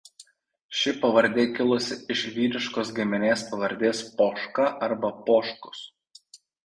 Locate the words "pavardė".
1.01-1.43